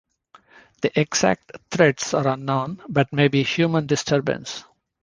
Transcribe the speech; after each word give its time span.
The 0.81 0.99
exact 0.99 1.51
threats 1.69 2.15
are 2.15 2.27
unknown 2.29 2.81
but 2.89 3.13
may 3.13 3.27
be 3.27 3.43
human 3.43 3.85
disturbance. 3.85 4.63